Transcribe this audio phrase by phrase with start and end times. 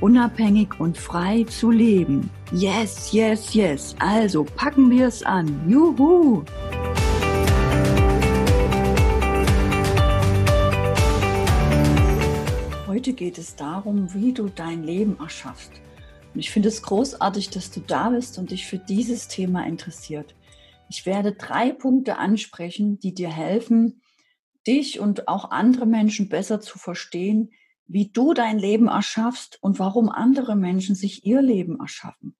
[0.00, 2.30] unabhängig und frei zu leben.
[2.52, 3.96] Yes, yes, yes.
[3.98, 5.68] Also packen wir es an.
[5.68, 6.44] Juhu!
[12.86, 15.72] Heute geht es darum, wie du dein Leben erschaffst.
[16.34, 20.34] Und ich finde es großartig, dass du da bist und dich für dieses Thema interessiert.
[20.88, 24.02] Ich werde drei Punkte ansprechen, die dir helfen,
[24.66, 27.50] dich und auch andere Menschen besser zu verstehen,
[27.86, 32.36] wie du dein Leben erschaffst und warum andere Menschen sich ihr Leben erschaffen.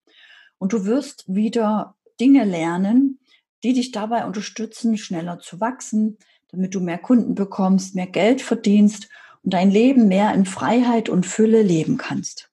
[0.59, 3.21] Und du wirst wieder Dinge lernen,
[3.63, 9.09] die dich dabei unterstützen, schneller zu wachsen, damit du mehr Kunden bekommst, mehr Geld verdienst
[9.43, 12.51] und dein Leben mehr in Freiheit und Fülle leben kannst.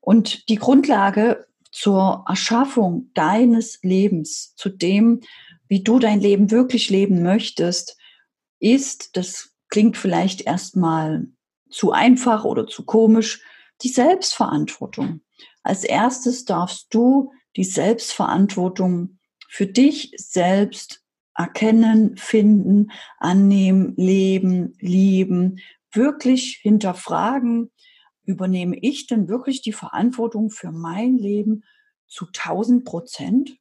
[0.00, 5.20] Und die Grundlage zur Erschaffung deines Lebens, zu dem,
[5.68, 7.96] wie du dein Leben wirklich leben möchtest,
[8.60, 11.26] ist, das klingt vielleicht erstmal
[11.70, 13.42] zu einfach oder zu komisch,
[13.82, 15.20] die Selbstverantwortung.
[15.62, 21.02] Als erstes darfst du die Selbstverantwortung für dich selbst
[21.34, 25.60] erkennen, finden, annehmen, leben, lieben,
[25.92, 27.70] wirklich hinterfragen,
[28.24, 31.64] übernehme ich denn wirklich die Verantwortung für mein Leben
[32.06, 33.58] zu 1000 Prozent?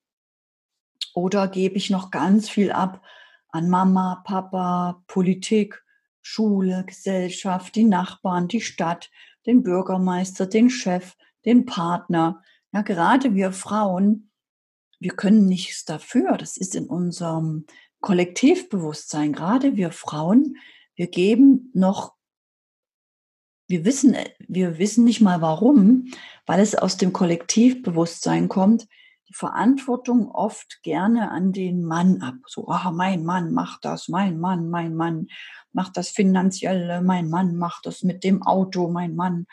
[1.14, 3.02] Oder gebe ich noch ganz viel ab
[3.50, 5.85] an Mama, Papa, Politik,
[6.28, 9.12] Schule, Gesellschaft, die Nachbarn, die Stadt,
[9.46, 12.42] den Bürgermeister, den Chef, den Partner.
[12.74, 14.32] Ja, gerade wir Frauen,
[15.00, 16.36] wir können nichts dafür.
[16.38, 17.68] Das ist in unserem
[18.02, 19.34] Kollektivbewusstsein.
[19.34, 20.58] Gerade wir Frauen,
[20.96, 22.16] wir geben noch,
[23.68, 26.12] wir wissen, wir wissen nicht mal warum,
[26.48, 28.88] weil es aus dem Kollektivbewusstsein kommt,
[29.36, 32.36] Verantwortung oft gerne an den Mann ab.
[32.48, 35.28] So, ah, mein Mann macht das, mein Mann, mein Mann
[35.74, 39.46] macht das Finanzielle, mein Mann macht das mit dem Auto, mein Mann,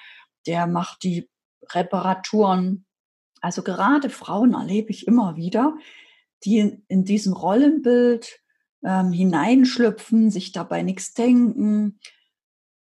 [0.47, 1.28] der macht die
[1.72, 2.87] Reparaturen.
[3.41, 5.76] Also gerade Frauen erlebe ich immer wieder,
[6.44, 8.38] die in, diesem Rollenbild
[8.84, 11.99] ähm, hineinschlüpfen, sich dabei nichts denken.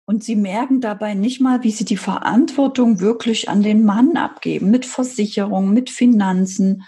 [0.09, 4.71] Und sie merken dabei nicht mal, wie sie die Verantwortung wirklich an den Mann abgeben,
[4.71, 6.83] mit Versicherung, mit Finanzen,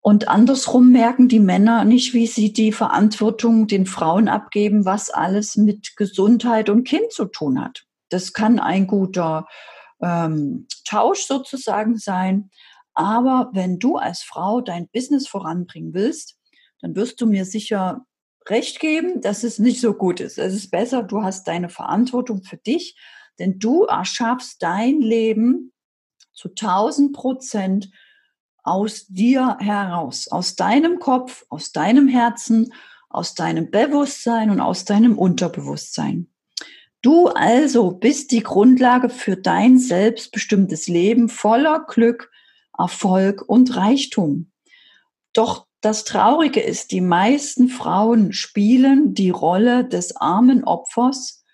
[0.00, 5.56] und andersrum merken die Männer nicht, wie sie die Verantwortung den Frauen abgeben, was alles
[5.56, 7.84] mit Gesundheit und Kind zu tun hat.
[8.10, 9.48] Das kann ein guter
[10.00, 12.50] ähm, Tausch sozusagen sein.
[12.94, 16.38] Aber wenn du als Frau dein Business voranbringen willst,
[16.80, 18.06] dann wirst du mir sicher
[18.50, 20.38] recht geben, dass es nicht so gut ist.
[20.38, 22.96] Es ist besser, du hast deine Verantwortung für dich,
[23.38, 25.72] denn du erschaffst dein Leben
[26.32, 27.90] zu 1000 Prozent
[28.62, 32.72] aus dir heraus, aus deinem Kopf, aus deinem Herzen,
[33.08, 36.28] aus deinem Bewusstsein und aus deinem Unterbewusstsein.
[37.00, 42.30] Du also bist die Grundlage für dein selbstbestimmtes Leben voller Glück,
[42.76, 44.50] Erfolg und Reichtum.
[45.32, 51.44] Doch das Traurige ist, die meisten Frauen spielen die Rolle des armen Opfers,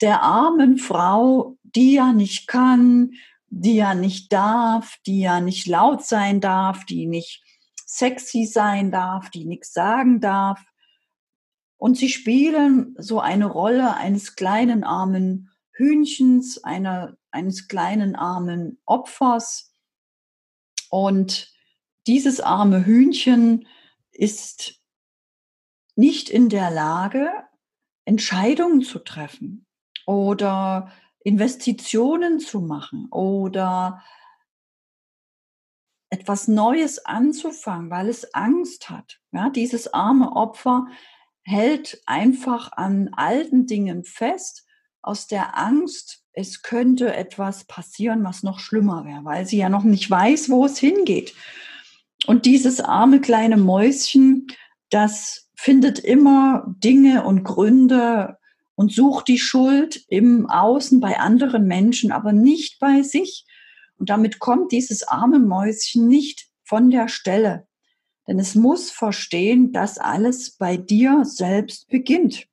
[0.00, 3.12] der armen Frau, die ja nicht kann,
[3.48, 7.42] die ja nicht darf, die ja nicht laut sein darf, die nicht
[7.84, 10.62] sexy sein darf, die nichts sagen darf.
[11.76, 19.72] Und sie spielen so eine Rolle eines kleinen armen Hühnchens, einer, eines kleinen armen Opfers.
[20.88, 21.52] Und
[22.06, 23.66] dieses arme Hühnchen
[24.12, 24.80] ist
[25.96, 27.30] nicht in der Lage,
[28.04, 29.66] Entscheidungen zu treffen
[30.06, 30.90] oder
[31.22, 34.02] Investitionen zu machen oder
[36.08, 39.20] etwas Neues anzufangen, weil es Angst hat.
[39.32, 40.86] Ja, dieses arme Opfer
[41.42, 44.66] hält einfach an alten Dingen fest,
[45.02, 49.84] aus der Angst, es könnte etwas passieren, was noch schlimmer wäre, weil sie ja noch
[49.84, 51.34] nicht weiß, wo es hingeht.
[52.26, 54.46] Und dieses arme kleine Mäuschen,
[54.90, 58.38] das findet immer Dinge und Gründe,
[58.80, 63.44] und sucht die Schuld im Außen bei anderen Menschen, aber nicht bei sich.
[63.98, 67.68] Und damit kommt dieses arme Mäuschen nicht von der Stelle.
[68.26, 72.46] Denn es muss verstehen, dass alles bei dir selbst beginnt.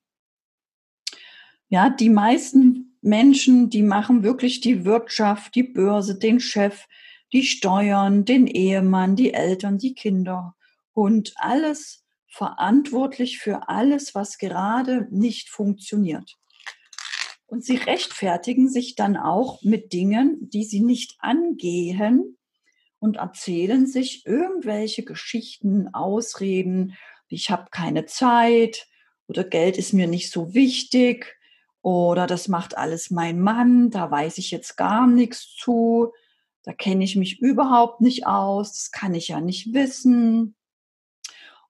[1.69, 6.87] Ja, die meisten Menschen, die machen wirklich die Wirtschaft, die Börse, den Chef,
[7.33, 10.55] die Steuern, den Ehemann, die Eltern, die Kinder,
[10.95, 16.35] Hund, alles verantwortlich für alles, was gerade nicht funktioniert.
[17.45, 22.37] Und sie rechtfertigen sich dann auch mit Dingen, die sie nicht angehen
[22.99, 26.95] und erzählen sich irgendwelche Geschichten, Ausreden,
[27.29, 28.87] ich habe keine Zeit
[29.27, 31.37] oder Geld ist mir nicht so wichtig
[31.81, 36.11] oder das macht alles mein Mann, da weiß ich jetzt gar nichts zu,
[36.67, 40.53] da kenne ich mich überhaupt nicht aus, das kann ich ja nicht wissen.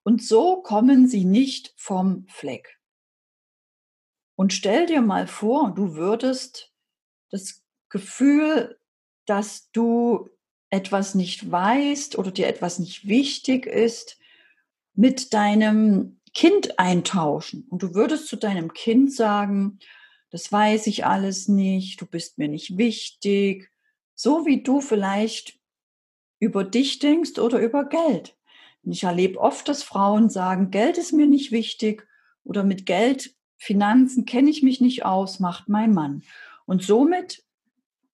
[0.02, 2.80] Und so kommen sie nicht vom Fleck.
[4.34, 6.72] Und stell dir mal vor, du würdest
[7.30, 8.76] das Gefühl,
[9.24, 10.30] dass du
[10.68, 14.18] etwas nicht weißt oder dir etwas nicht wichtig ist,
[14.94, 17.68] mit deinem Kind eintauschen.
[17.70, 19.78] Und du würdest zu deinem Kind sagen,
[20.30, 23.70] das weiß ich alles nicht, du bist mir nicht wichtig,
[24.18, 25.60] so wie du vielleicht
[26.40, 28.36] über dich denkst oder über Geld.
[28.82, 32.04] Ich erlebe oft, dass Frauen sagen, Geld ist mir nicht wichtig
[32.42, 36.22] oder mit Geld Finanzen kenne ich mich nicht aus, macht mein Mann.
[36.66, 37.44] Und somit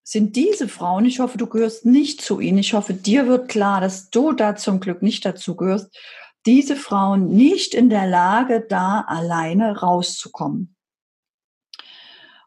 [0.02, 3.80] sind diese Frauen, ich hoffe, du gehörst nicht zu ihnen, ich hoffe, dir wird klar,
[3.80, 5.96] dass du da zum Glück nicht dazu gehörst,
[6.44, 10.76] diese Frauen nicht in der Lage, da alleine rauszukommen.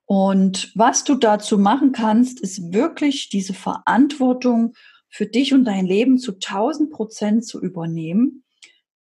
[0.07, 4.73] Und was du dazu machen kannst, ist wirklich diese Verantwortung
[5.09, 8.43] für dich und dein Leben zu 1000 Prozent zu übernehmen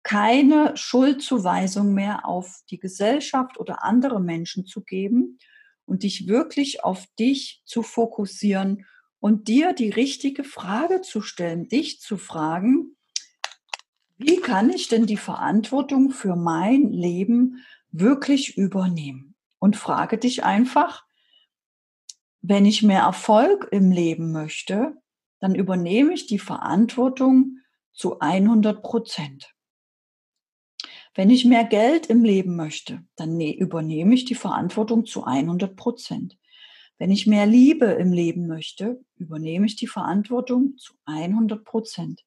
[0.06, 5.40] keine Schuldzuweisung mehr auf die Gesellschaft oder andere Menschen zu geben
[5.86, 8.86] und dich wirklich auf dich zu fokussieren
[9.20, 12.96] und dir die richtige Frage zu stellen, dich zu fragen,
[14.18, 19.35] wie kann ich denn die Verantwortung für mein Leben wirklich übernehmen?
[19.66, 21.08] Und frage dich einfach,
[22.44, 24.94] wenn ich mehr Erfolg im Leben möchte,
[25.40, 27.58] dann übernehme ich die Verantwortung
[27.92, 29.56] zu 100 Prozent.
[31.16, 35.76] Wenn ich mehr Geld im Leben möchte, dann ne, übernehme ich die Verantwortung zu 100
[35.76, 36.38] Prozent.
[37.00, 42.24] Wenn ich mehr Liebe im Leben möchte, übernehme ich die Verantwortung zu 100 Prozent.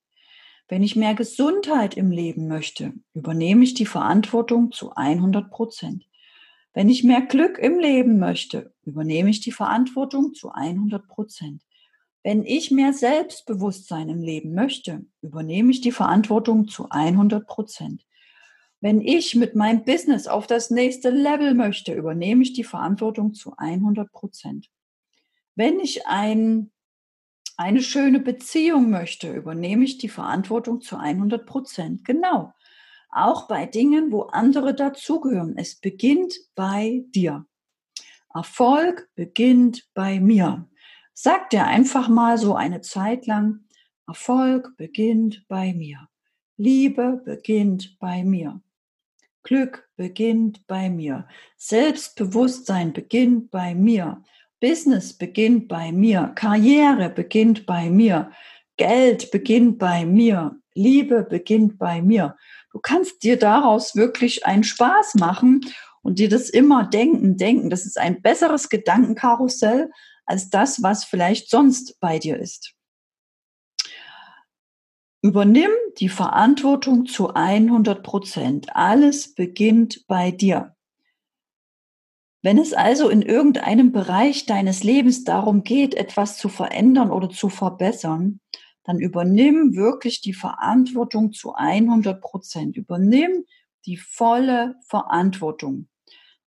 [0.66, 6.08] Wenn ich mehr Gesundheit im Leben möchte, übernehme ich die Verantwortung zu 100 Prozent.
[6.78, 11.66] Wenn ich mehr Glück im Leben möchte, übernehme ich die Verantwortung zu 100 Prozent.
[12.22, 18.06] Wenn ich mehr Selbstbewusstsein im Leben möchte, übernehme ich die Verantwortung zu 100 Prozent.
[18.80, 23.54] Wenn ich mit meinem Business auf das nächste Level möchte, übernehme ich die Verantwortung zu
[23.56, 24.70] 100 Prozent.
[25.56, 26.70] Wenn ich ein,
[27.56, 32.04] eine schöne Beziehung möchte, übernehme ich die Verantwortung zu 100 Prozent.
[32.04, 32.52] Genau.
[33.10, 35.56] Auch bei Dingen, wo andere dazugehören.
[35.56, 37.46] Es beginnt bei dir.
[38.34, 40.68] Erfolg beginnt bei mir.
[41.14, 43.64] Sag dir einfach mal so eine Zeit lang,
[44.06, 46.08] Erfolg beginnt bei mir.
[46.56, 48.60] Liebe beginnt bei mir.
[49.42, 51.26] Glück beginnt bei mir.
[51.56, 54.22] Selbstbewusstsein beginnt bei mir.
[54.60, 56.32] Business beginnt bei mir.
[56.34, 58.32] Karriere beginnt bei mir.
[58.78, 60.56] Geld beginnt bei mir.
[60.74, 62.36] Liebe beginnt bei mir.
[62.72, 65.60] Du kannst dir daraus wirklich einen Spaß machen
[66.02, 67.68] und dir das immer denken, denken.
[67.68, 69.90] Das ist ein besseres Gedankenkarussell
[70.24, 72.74] als das, was vielleicht sonst bei dir ist.
[75.20, 78.76] Übernimm die Verantwortung zu 100 Prozent.
[78.76, 80.76] Alles beginnt bei dir.
[82.40, 87.48] Wenn es also in irgendeinem Bereich deines Lebens darum geht, etwas zu verändern oder zu
[87.48, 88.40] verbessern,
[88.88, 92.74] dann übernimm wirklich die Verantwortung zu 100 Prozent.
[92.78, 93.44] Übernimm
[93.84, 95.88] die volle Verantwortung.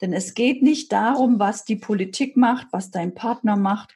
[0.02, 3.94] Denn es geht nicht darum, was die Politik macht, was dein Partner macht,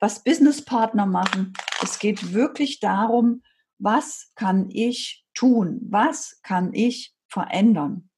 [0.00, 1.52] was Businesspartner machen.
[1.84, 3.44] Es geht wirklich darum,
[3.78, 5.78] was kann ich tun?
[5.88, 8.10] Was kann ich verändern?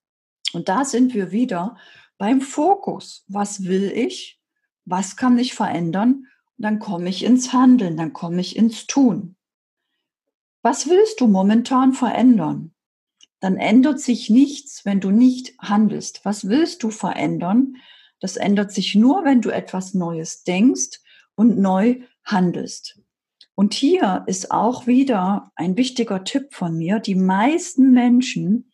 [0.54, 1.76] Und da sind wir wieder
[2.16, 3.26] beim Fokus.
[3.28, 4.40] Was will ich?
[4.86, 6.28] Was kann ich verändern?
[6.56, 9.35] Und dann komme ich ins Handeln, dann komme ich ins Tun.
[10.66, 12.74] Was willst du momentan verändern?
[13.38, 16.24] Dann ändert sich nichts, wenn du nicht handelst.
[16.24, 17.76] Was willst du verändern?
[18.18, 20.98] Das ändert sich nur, wenn du etwas Neues denkst
[21.36, 23.00] und neu handelst.
[23.54, 26.98] Und hier ist auch wieder ein wichtiger Tipp von mir.
[26.98, 28.72] Die meisten Menschen,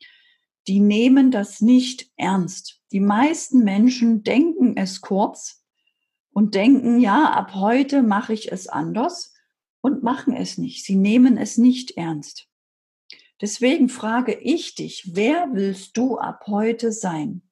[0.69, 2.81] die nehmen das nicht ernst.
[2.91, 5.63] Die meisten Menschen denken es kurz
[6.33, 9.32] und denken, ja, ab heute mache ich es anders
[9.83, 10.87] und machen es nicht.
[10.87, 12.49] Sie nehmen es nicht ernst.
[13.43, 17.43] Deswegen frage ich dich, wer willst du ab heute sein?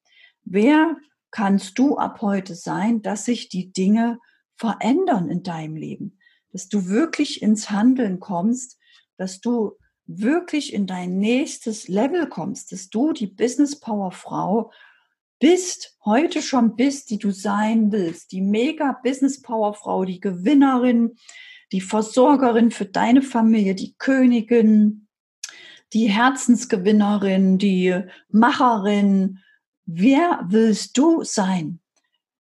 [0.44, 0.96] Wer
[1.30, 4.18] kannst du ab heute sein, dass sich die Dinge
[4.56, 6.16] verändern in deinem Leben?
[6.52, 8.78] dass du wirklich ins Handeln kommst,
[9.16, 14.72] dass du wirklich in dein nächstes Level kommst, dass du die Business Power Frau
[15.38, 21.16] bist, heute schon bist, die du sein willst, die mega Business Power Frau, die Gewinnerin,
[21.72, 25.08] die Versorgerin für deine Familie, die Königin,
[25.92, 29.38] die Herzensgewinnerin, die Macherin.
[29.86, 31.80] Wer willst du sein?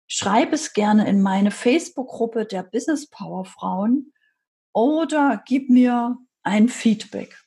[0.07, 4.13] Schreib es gerne in meine Facebook-Gruppe der Business Power Frauen
[4.73, 7.39] oder gib mir ein Feedback.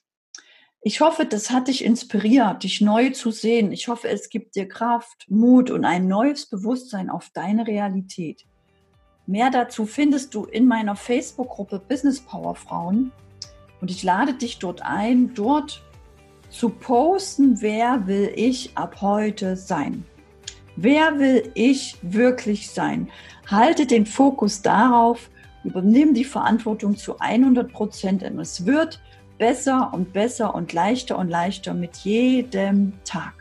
[0.84, 3.72] Ich hoffe, das hat dich inspiriert, dich neu zu sehen.
[3.72, 8.46] Ich hoffe, es gibt dir Kraft, Mut und ein neues Bewusstsein auf deine Realität.
[9.32, 13.14] Mehr dazu findest du in meiner Facebook-Gruppe Business Power Frauen.
[13.80, 15.82] Und ich lade dich dort ein, dort
[16.50, 20.04] zu posten, wer will ich ab heute sein.
[20.76, 23.08] Wer will ich wirklich sein?
[23.48, 25.30] Halte den Fokus darauf,
[25.64, 29.02] übernimm die Verantwortung zu 100 Prozent, denn es wird
[29.38, 33.41] besser und besser und leichter und leichter mit jedem Tag.